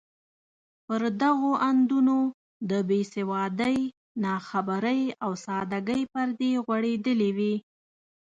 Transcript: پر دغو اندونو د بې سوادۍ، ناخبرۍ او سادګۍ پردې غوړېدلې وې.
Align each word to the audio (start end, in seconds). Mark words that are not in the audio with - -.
پر 0.85 1.01
دغو 1.21 1.51
اندونو 1.69 2.19
د 2.69 2.71
بې 2.89 3.01
سوادۍ، 3.13 3.79
ناخبرۍ 4.23 5.01
او 5.23 5.31
سادګۍ 5.45 6.01
پردې 6.13 6.51
غوړېدلې 6.65 7.29
وې. 7.37 7.55